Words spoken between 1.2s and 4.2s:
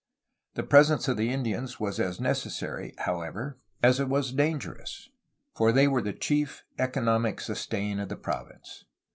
Indians was as necessary, however, as it